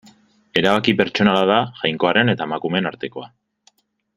[0.61, 3.29] Erabaki pertsonala da, jainkoaren eta emakumeen artekoa.